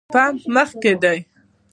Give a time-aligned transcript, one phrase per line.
[0.13, 1.13] پمپ مخکې ده